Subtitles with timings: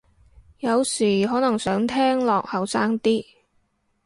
[0.61, 3.23] 有時可能想聽落後生啲